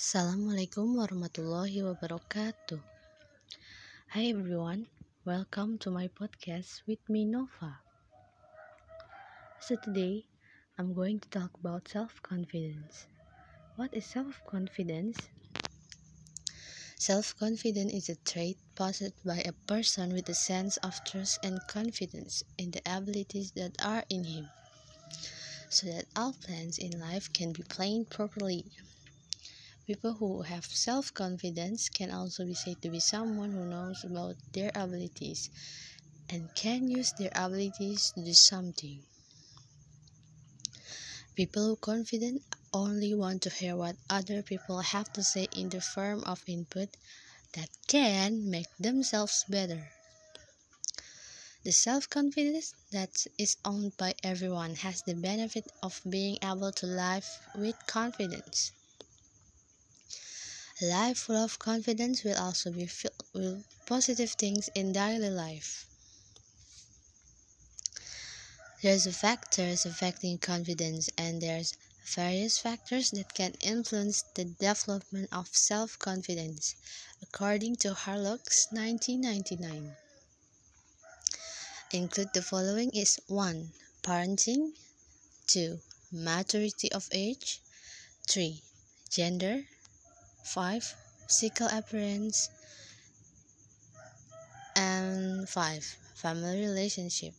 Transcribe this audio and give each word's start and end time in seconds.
Assalamualaikum 0.00 0.96
warahmatullahi 0.96 1.84
wabarakatuh. 1.84 2.80
Hi 4.16 4.32
everyone, 4.32 4.88
welcome 5.28 5.76
to 5.76 5.92
my 5.92 6.08
podcast 6.08 6.80
with 6.88 7.04
me 7.12 7.28
Nova. 7.28 7.84
So 9.60 9.76
today, 9.76 10.24
I'm 10.80 10.96
going 10.96 11.20
to 11.20 11.28
talk 11.28 11.52
about 11.60 11.84
self-confidence. 11.84 13.12
What 13.76 13.92
is 13.92 14.08
self-confidence? 14.08 15.20
Self-confidence 16.96 17.92
is 17.92 18.08
a 18.08 18.16
trait 18.24 18.56
possessed 18.72 19.20
by 19.20 19.44
a 19.44 19.52
person 19.68 20.16
with 20.16 20.32
a 20.32 20.38
sense 20.48 20.80
of 20.80 20.96
trust 21.04 21.44
and 21.44 21.60
confidence 21.68 22.40
in 22.56 22.72
the 22.72 22.80
abilities 22.88 23.52
that 23.52 23.76
are 23.84 24.08
in 24.08 24.24
him, 24.24 24.48
so 25.68 25.92
that 25.92 26.08
all 26.16 26.32
plans 26.40 26.80
in 26.80 26.96
life 26.96 27.28
can 27.36 27.52
be 27.52 27.60
planned 27.68 28.08
properly. 28.08 28.64
People 29.90 30.12
who 30.12 30.42
have 30.42 30.66
self 30.66 31.12
confidence 31.12 31.88
can 31.88 32.12
also 32.12 32.46
be 32.46 32.54
said 32.54 32.80
to 32.80 32.90
be 32.90 33.00
someone 33.00 33.50
who 33.50 33.64
knows 33.66 34.04
about 34.04 34.36
their 34.52 34.70
abilities 34.76 35.50
and 36.28 36.54
can 36.54 36.86
use 36.88 37.12
their 37.18 37.32
abilities 37.34 38.12
to 38.14 38.24
do 38.24 38.32
something. 38.32 39.02
People 41.34 41.66
who 41.66 41.72
are 41.72 41.86
confident 41.92 42.40
only 42.72 43.14
want 43.14 43.42
to 43.42 43.50
hear 43.50 43.74
what 43.74 43.96
other 44.08 44.44
people 44.44 44.78
have 44.78 45.12
to 45.12 45.24
say 45.24 45.48
in 45.56 45.70
the 45.70 45.80
form 45.80 46.22
of 46.22 46.44
input 46.46 46.96
that 47.54 47.70
can 47.88 48.48
make 48.48 48.68
themselves 48.78 49.44
better. 49.48 49.90
The 51.64 51.72
self 51.72 52.08
confidence 52.08 52.74
that 52.92 53.26
is 53.36 53.56
owned 53.64 53.96
by 53.96 54.14
everyone 54.22 54.76
has 54.76 55.02
the 55.02 55.16
benefit 55.16 55.66
of 55.82 56.00
being 56.08 56.38
able 56.44 56.70
to 56.70 56.86
live 56.86 57.26
with 57.56 57.74
confidence. 57.88 58.70
Life 60.82 61.18
full 61.18 61.36
of 61.36 61.58
confidence 61.58 62.24
will 62.24 62.38
also 62.38 62.70
be 62.70 62.86
filled 62.86 63.22
with 63.34 63.64
positive 63.84 64.30
things 64.30 64.70
in 64.74 64.92
daily 64.92 65.28
life. 65.28 65.84
There's 68.82 69.06
factors 69.14 69.84
affecting 69.84 70.38
confidence 70.38 71.10
and 71.18 71.42
there's 71.42 71.74
various 72.06 72.56
factors 72.56 73.10
that 73.10 73.34
can 73.34 73.52
influence 73.60 74.24
the 74.34 74.46
development 74.46 75.28
of 75.32 75.54
self-confidence, 75.54 76.76
according 77.22 77.76
to 77.76 77.92
Hurlock's 77.92 78.68
1999. 78.70 79.94
Include 81.90 82.32
the 82.32 82.40
following 82.40 82.90
is 82.94 83.20
1. 83.26 83.70
Parenting 84.02 84.72
2. 85.48 85.78
Maturity 86.10 86.90
of 86.90 87.06
age 87.12 87.60
3. 88.26 88.62
Gender 89.10 89.66
5. 90.44 90.94
Physical 91.28 91.68
appearance. 91.68 92.50
And 94.74 95.48
5. 95.48 95.96
Family 96.14 96.60
relationship. 96.60 97.34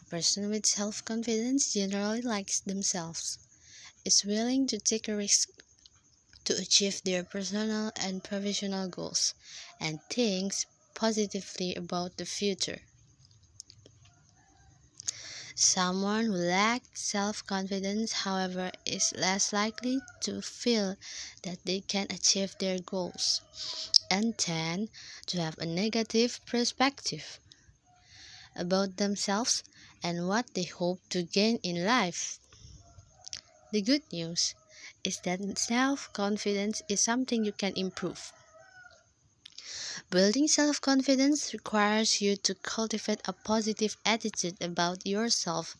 A 0.00 0.04
person 0.04 0.50
with 0.50 0.66
self 0.66 1.04
confidence 1.04 1.72
generally 1.72 2.22
likes 2.22 2.60
themselves, 2.60 3.38
is 4.04 4.24
willing 4.24 4.66
to 4.68 4.78
take 4.78 5.08
a 5.08 5.16
risk 5.16 5.50
to 6.44 6.56
achieve 6.56 7.02
their 7.04 7.24
personal 7.24 7.92
and 7.96 8.24
professional 8.24 8.88
goals, 8.88 9.34
and 9.80 10.00
thinks 10.10 10.66
positively 10.94 11.74
about 11.74 12.16
the 12.18 12.26
future. 12.26 12.82
Someone 15.56 16.26
who 16.26 16.34
lacks 16.36 17.02
self 17.02 17.44
confidence, 17.44 18.12
however, 18.12 18.70
is 18.84 19.12
less 19.16 19.52
likely 19.52 20.00
to 20.20 20.40
feel 20.40 20.96
that 21.42 21.64
they 21.64 21.80
can 21.80 22.06
achieve 22.10 22.54
their 22.58 22.78
goals 22.78 23.40
and 24.08 24.38
tend 24.38 24.90
to 25.26 25.40
have 25.40 25.58
a 25.58 25.66
negative 25.66 26.38
perspective 26.46 27.40
about 28.56 28.96
themselves 28.96 29.62
and 30.02 30.28
what 30.28 30.54
they 30.54 30.64
hope 30.64 31.00
to 31.10 31.22
gain 31.22 31.58
in 31.62 31.84
life. 31.84 32.38
The 33.72 33.82
good 33.82 34.02
news 34.12 34.54
is 35.04 35.18
that 35.24 35.58
self 35.58 36.12
confidence 36.12 36.82
is 36.88 37.00
something 37.00 37.44
you 37.44 37.52
can 37.52 37.74
improve. 37.76 38.32
Building 40.10 40.48
self 40.48 40.80
confidence 40.80 41.52
requires 41.52 42.20
you 42.20 42.36
to 42.36 42.54
cultivate 42.54 43.20
a 43.26 43.32
positive 43.32 43.96
attitude 44.04 44.56
about 44.62 45.06
yourself 45.06 45.76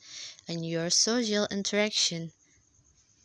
and 0.48 0.66
your 0.66 0.90
social 0.90 1.46
interaction, 1.50 2.32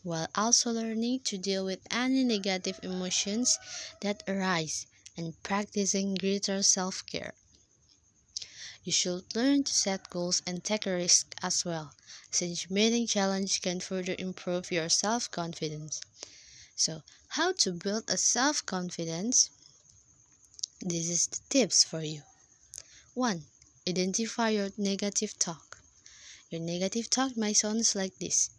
while 0.03 0.27
also 0.35 0.71
learning 0.71 1.21
to 1.21 1.37
deal 1.37 1.63
with 1.65 1.79
any 1.91 2.23
negative 2.25 2.79
emotions 2.83 3.57
that 4.01 4.23
arise 4.27 4.87
and 5.15 5.41
practicing 5.43 6.15
greater 6.15 6.61
self 6.61 7.05
care. 7.05 7.33
You 8.83 8.91
should 8.91 9.33
learn 9.37 9.63
to 9.63 9.73
set 9.73 10.09
goals 10.09 10.41
and 10.45 10.61
take 10.61 10.85
a 10.85 10.93
risk 10.93 11.33
as 11.41 11.63
well, 11.63 11.93
since 12.29 12.69
meeting 12.69 13.07
challenge 13.07 13.61
can 13.61 13.79
further 13.79 14.17
improve 14.19 14.69
your 14.69 14.89
self 14.89 15.31
confidence. 15.31 16.01
So, 16.75 17.03
how 17.29 17.53
to 17.53 17.73
build 17.73 18.09
a 18.09 18.17
self 18.17 18.65
confidence? 18.65 19.51
This 20.81 21.09
is 21.09 21.27
the 21.27 21.39
tips 21.49 21.83
for 21.83 22.01
you. 22.01 22.23
1. 23.13 23.45
Identify 23.85 24.51
your 24.51 24.71
negative 24.77 25.37
talk. 25.37 25.83
Your 26.49 26.61
negative 26.61 27.09
talk 27.09 27.35
might 27.35 27.57
sound 27.57 27.83
like 27.95 28.17
this 28.17 28.49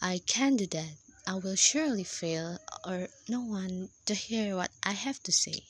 I 0.00 0.22
can't 0.24 0.56
do 0.56 0.66
that. 0.68 0.96
I 1.26 1.34
will 1.34 1.56
surely 1.56 2.04
fail, 2.04 2.58
or 2.86 3.10
no 3.28 3.42
one 3.42 3.90
to 4.06 4.14
hear 4.14 4.56
what 4.56 4.70
I 4.82 4.92
have 4.92 5.22
to 5.24 5.30
say. 5.30 5.66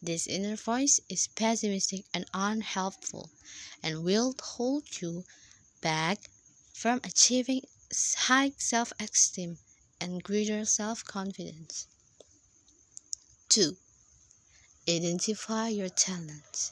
This 0.00 0.26
inner 0.26 0.56
voice 0.56 1.00
is 1.10 1.26
pessimistic 1.26 2.06
and 2.14 2.24
unhelpful 2.32 3.28
and 3.82 4.04
will 4.04 4.34
hold 4.40 5.02
you 5.02 5.26
back 5.82 6.30
from 6.72 7.02
achieving 7.04 7.60
high 8.16 8.52
self 8.56 8.90
esteem 8.98 9.58
and 10.00 10.22
greater 10.22 10.64
self 10.64 11.04
confidence. 11.04 11.88
2. 13.50 13.76
Identify 14.88 15.70
your 15.70 15.88
talents. 15.88 16.70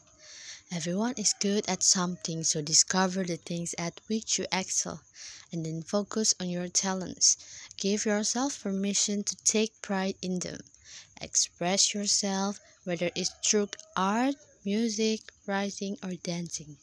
Everyone 0.71 1.15
is 1.17 1.35
good 1.41 1.69
at 1.69 1.83
something, 1.83 2.45
so 2.45 2.63
discover 2.63 3.25
the 3.25 3.39
things 3.39 3.75
at 3.77 4.01
which 4.07 4.39
you 4.39 4.47
excel 4.53 5.03
and 5.51 5.67
then 5.67 5.83
focus 5.83 6.33
on 6.39 6.49
your 6.49 6.69
talents. 6.69 7.37
Give 7.77 8.07
yourself 8.07 8.63
permission 8.63 9.25
to 9.25 9.37
take 9.45 9.83
pride 9.83 10.15
in 10.23 10.39
them. 10.39 10.61
Express 11.21 11.93
yourself, 11.93 12.61
whether 12.85 13.11
it's 13.17 13.33
through 13.45 13.71
art, 13.97 14.37
music, 14.65 15.33
writing, 15.47 15.99
or 16.03 16.15
dancing. 16.15 16.77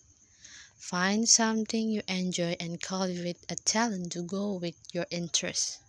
Find 0.77 1.29
something 1.29 1.89
you 1.89 2.03
enjoy 2.09 2.57
and 2.59 2.81
cultivate 2.81 3.37
a 3.47 3.55
talent 3.55 4.11
to 4.11 4.21
go 4.21 4.53
with 4.53 4.75
your 4.91 5.05
interests. 5.09 5.79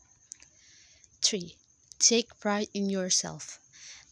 3. 1.20 1.56
Take 1.98 2.38
pride 2.38 2.69
in 2.72 2.88
yourself. 2.91 3.59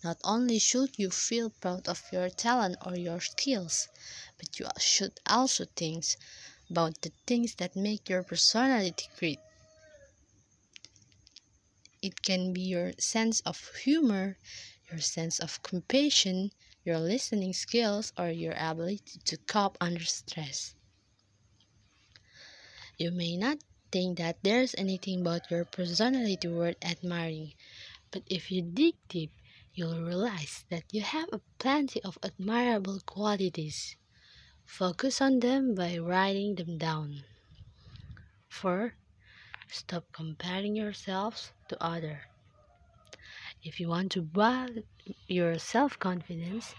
Not 0.02 0.18
only 0.24 0.58
should 0.58 0.98
you 0.98 1.10
feel 1.10 1.50
proud 1.50 1.86
of 1.86 2.02
your 2.10 2.30
talent 2.30 2.76
or 2.86 2.96
your 2.96 3.20
skills, 3.20 3.88
but 4.38 4.58
you 4.58 4.66
should 4.78 5.20
also 5.26 5.66
think 5.76 6.04
about 6.70 7.02
the 7.02 7.12
things 7.26 7.54
that 7.56 7.76
make 7.76 8.08
your 8.08 8.22
personality 8.22 9.08
great. 9.18 9.40
It 12.00 12.22
can 12.22 12.54
be 12.54 12.62
your 12.62 12.92
sense 12.98 13.40
of 13.40 13.74
humor, 13.84 14.38
your 14.90 15.00
sense 15.00 15.38
of 15.38 15.62
compassion, 15.62 16.52
your 16.82 16.98
listening 16.98 17.52
skills, 17.52 18.12
or 18.16 18.30
your 18.30 18.54
ability 18.56 19.18
to 19.26 19.36
cope 19.36 19.76
under 19.82 20.04
stress. 20.04 20.74
You 22.96 23.10
may 23.10 23.36
not 23.36 23.58
think 23.92 24.18
that 24.18 24.38
there's 24.42 24.74
anything 24.76 25.20
about 25.20 25.50
your 25.50 25.64
personality 25.66 26.48
worth 26.48 26.76
admiring, 26.82 27.52
but 28.10 28.22
if 28.26 28.50
you 28.50 28.62
dig 28.62 28.94
deep, 29.08 29.32
you'll 29.80 30.04
realize 30.04 30.66
that 30.68 30.84
you 30.92 31.00
have 31.00 31.40
plenty 31.56 32.04
of 32.04 32.18
admirable 32.22 33.00
qualities. 33.06 33.96
Focus 34.66 35.22
on 35.22 35.40
them 35.40 35.74
by 35.74 35.96
writing 35.96 36.54
them 36.54 36.76
down. 36.76 37.24
4. 38.50 38.92
Stop 39.72 40.04
comparing 40.12 40.76
yourselves 40.76 41.52
to 41.68 41.82
others. 41.82 42.20
If 43.64 43.80
you 43.80 43.88
want 43.88 44.12
to 44.12 44.20
build 44.20 44.84
your 45.28 45.58
self-confidence, 45.58 46.74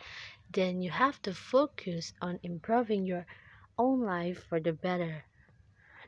then 0.53 0.83
you 0.83 0.91
have 0.91 1.19
to 1.23 1.33
focus 1.33 2.13
on 2.21 2.37
improving 2.43 3.03
your 3.07 3.25
own 3.79 4.01
life 4.01 4.45
for 4.47 4.59
the 4.59 4.73
better, 4.73 5.25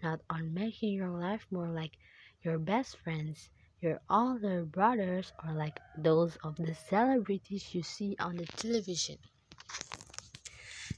not 0.04 0.20
on 0.30 0.54
making 0.54 0.94
your 0.94 1.10
life 1.10 1.48
more 1.50 1.70
like 1.70 1.98
your 2.44 2.60
best 2.60 2.98
friends 3.02 3.50
your 3.84 4.00
older 4.10 4.64
brothers 4.64 5.34
are 5.44 5.54
like 5.54 5.80
those 5.98 6.38
of 6.44 6.56
the 6.56 6.74
celebrities 6.90 7.76
you 7.76 7.84
see 7.84 8.16
on 8.18 8.38
the 8.38 8.46
television. 8.46 9.18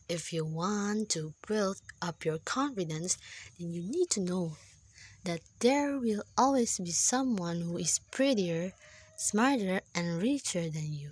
If 0.08 0.32
you 0.32 0.46
want 0.46 1.10
to 1.18 1.34
build 1.48 1.82
up 2.00 2.24
your 2.24 2.38
confidence, 2.38 3.18
then 3.60 3.74
you 3.74 3.82
need 3.82 4.12
to 4.12 4.22
know 4.22 4.58
that 5.24 5.42
there 5.60 5.98
will 5.98 6.24
always 6.38 6.78
be 6.78 6.92
someone 6.92 7.62
who 7.62 7.78
is 7.78 8.00
prettier, 8.12 8.74
smarter, 9.18 9.82
and 9.96 10.22
richer 10.22 10.70
than 10.70 10.94
you. 10.94 11.10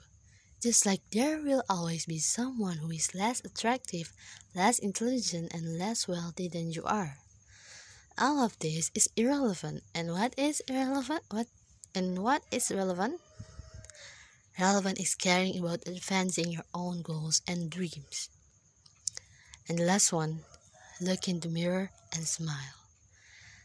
Just 0.61 0.85
like 0.85 1.01
there 1.11 1.41
will 1.41 1.63
always 1.67 2.05
be 2.05 2.19
someone 2.19 2.77
who 2.77 2.91
is 2.91 3.15
less 3.15 3.41
attractive, 3.43 4.13
less 4.55 4.77
intelligent, 4.77 5.51
and 5.51 5.79
less 5.79 6.07
wealthy 6.07 6.47
than 6.47 6.71
you 6.71 6.83
are. 6.85 7.17
All 8.15 8.45
of 8.45 8.59
this 8.59 8.91
is 8.93 9.09
irrelevant. 9.17 9.81
And 9.95 10.11
what 10.11 10.37
is 10.37 10.61
irrelevant? 10.69 11.23
What 11.31 11.47
and 11.95 12.23
what 12.23 12.43
is 12.51 12.71
relevant? 12.71 13.21
Relevant 14.59 14.99
is 14.99 15.15
caring 15.15 15.57
about 15.59 15.87
advancing 15.87 16.51
your 16.51 16.65
own 16.73 17.01
goals 17.01 17.41
and 17.47 17.69
dreams. 17.69 18.29
And 19.67 19.79
the 19.79 19.85
last 19.85 20.11
one, 20.13 20.41
look 21.01 21.27
in 21.27 21.39
the 21.39 21.49
mirror 21.49 21.91
and 22.13 22.27
smile. 22.27 22.77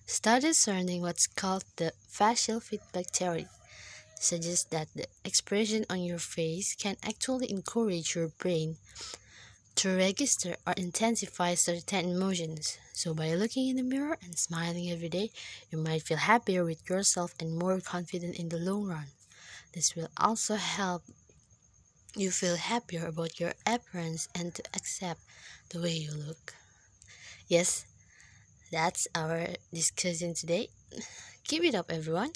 Start 0.07 0.43
discerning 0.43 1.03
what's 1.03 1.27
called 1.27 1.65
the 1.77 1.93
facial 2.09 2.61
feedback 2.61 3.07
theory 3.11 3.47
suggests 4.21 4.65
that 4.71 4.89
the 4.95 5.07
expression 5.25 5.85
on 5.89 6.03
your 6.03 6.19
face 6.19 6.75
can 6.75 6.97
actually 7.05 7.51
encourage 7.51 8.15
your 8.15 8.29
brain 8.29 8.77
to 9.79 9.97
register 9.97 10.57
or 10.67 10.75
intensify 10.75 11.55
certain 11.55 12.11
emotions. 12.11 12.79
So, 12.93 13.15
by 13.15 13.35
looking 13.35 13.69
in 13.69 13.77
the 13.77 13.83
mirror 13.83 14.19
and 14.23 14.39
smiling 14.39 14.91
every 14.91 15.09
day, 15.09 15.31
you 15.71 15.79
might 15.79 16.03
feel 16.03 16.19
happier 16.19 16.65
with 16.65 16.89
yourself 16.91 17.35
and 17.41 17.57
more 17.59 17.81
confident 17.81 18.37
in 18.39 18.49
the 18.49 18.59
long 18.59 18.87
run. 18.87 19.07
This 19.75 19.95
will 19.97 20.09
also 20.17 20.57
help 20.57 21.03
you 22.17 22.31
feel 22.31 22.57
happier 22.57 23.07
about 23.07 23.39
your 23.41 23.55
appearance 23.67 24.29
and 24.35 24.55
to 24.55 24.63
accept 24.75 25.21
the 25.71 25.81
way 25.81 25.93
you 25.93 26.13
look. 26.13 26.55
Yes, 27.49 27.85
that's 28.73 29.09
our 29.15 29.49
discussion 29.73 30.35
today. 30.35 30.71
Keep 31.45 31.65
it 31.65 31.75
up, 31.75 31.91
everyone. 31.91 32.33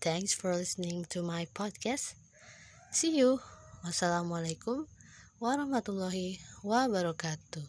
Thanks 0.00 0.34
for 0.34 0.54
listening 0.54 1.06
to 1.10 1.22
my 1.22 1.46
podcast. 1.54 2.14
See 2.92 3.16
you. 3.18 3.40
Wassalamualaikum 3.84 4.86
warahmatullahi 5.38 6.42
wabarakatuh. 6.66 7.62